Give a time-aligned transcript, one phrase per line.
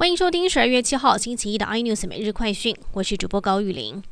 [0.00, 4.02] 欢迎收听十二月七号星期一的 iNews 每日快讯，我是主播高玉玲。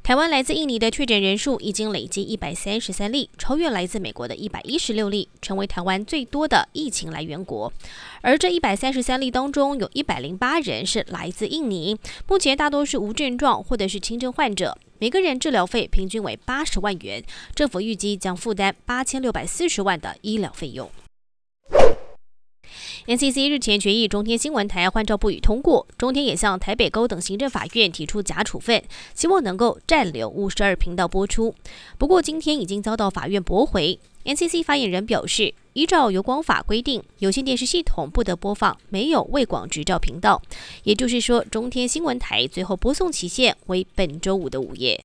[0.00, 7.72] 台湾来自印尼的确诊人数已经累计一百三十三例，超越来自美国的一百一十六例，成为台湾最多的疫情来源国。
[8.20, 11.96] 而这一百三十三例当中，有一百零八人是来自印尼，
[12.28, 17.20] 目前大多是无症状或者是轻症患者，每个人治疗费平均为八十万元，
[17.56, 20.88] 政府预计将负担八千六百四十万的医疗费用。
[23.06, 25.86] NCC 日前决议，中天新闻台换照不予通过。
[25.98, 28.82] 中天也向台北高等行政法院提出假处分，
[29.14, 31.54] 希望能够暂留五十二频道播出。
[31.98, 33.98] 不过，今天已经遭到法院驳回。
[34.24, 40.40] NCC 发言人表示，依照有广法规定，有线电视系统不得播放没有未广执照频道。
[40.84, 44.98] 也就是说，中天新闻台最后播送期限为本周五的午夜。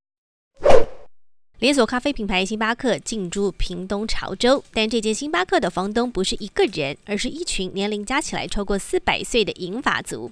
[1.60, 10.32] 连锁咖啡品牌星巴克进驻屏东潮州，但这间星巴克的房东不是一个人，而是一群年龄加起来超过四百岁的银发族。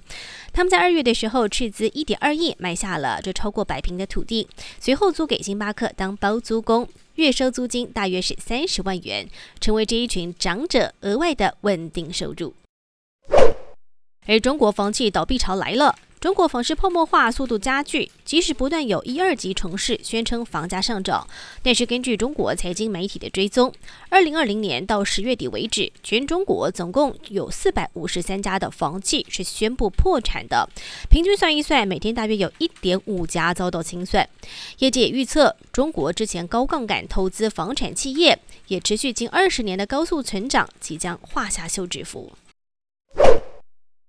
[0.54, 4.48] 他们在二月的时候斥资一点二亿买下了这超过百平的土地，
[4.80, 9.28] 随后租给星巴克当包租公，月收租金大约是三十万元，
[9.60, 12.54] 成为这一群长者额外的稳定收入。
[14.26, 15.94] 而中国房企倒闭潮来了。
[16.20, 21.24] 中国房市泡沫化速度加剧，即使不断有一二级城市宣称房价上涨，
[21.62, 23.72] 但是根据中国财经媒体的追踪，
[24.08, 30.68] 二零二零年到十月底为止，全中国总共有四百五十三家的房企是宣布破产的，
[31.08, 34.28] 平均算一算，每天大约有一点五家遭到清算。
[34.78, 42.32] 业界预测，中国之前高杠杆投资房产企业，也持续近二十年的高速成长，即将画下休止符。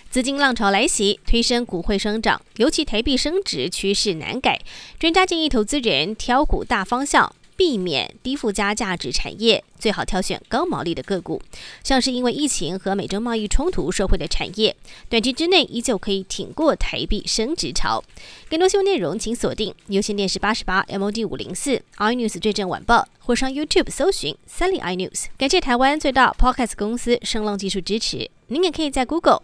[0.10, 4.60] 资金浪潮来袭，推升股汇生长，尤其台币升值趋势难改。
[5.00, 11.40] 专家建议投资人挑股大方向，避免低附加价值产业，最好挑选高毛利的个股，
[11.84, 14.76] 像是因为疫情和美洲贸易冲突受惠的产业，
[15.10, 18.04] 短期之内依旧可以挺过台币升值潮。
[18.50, 25.26] 更多新闻内容，请锁定有线电视八十八 MOD 五零四 iNews 最正晚报，或上 YouTube 搜寻三立 iNews。
[25.38, 28.32] 感谢台湾最大 Podcast 公司声浪技术支持。
[28.48, 29.44] 您也可以在 Google。